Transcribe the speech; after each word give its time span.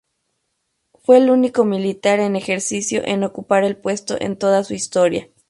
Fue 1.03 1.17
el 1.19 1.29
único 1.29 1.63
militar 1.63 2.19
en 2.21 2.35
ejercicio 2.35 3.03
en 3.05 3.23
ocupar 3.23 3.63
el 3.63 3.77
puesto 3.77 4.19
en 4.19 4.35
toda 4.35 4.63
su 4.63 4.73
historia. 4.73 5.29